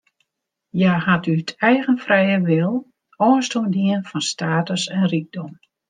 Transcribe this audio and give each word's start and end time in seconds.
Hja 0.75 0.93
hat 1.05 1.25
út 1.33 1.49
eigen 1.69 1.97
frije 2.05 2.37
wil 2.47 2.71
ôfstân 3.29 3.65
dien 3.75 4.01
fan 4.09 4.23
status 4.33 4.83
en 4.97 5.05
rykdom. 5.13 5.49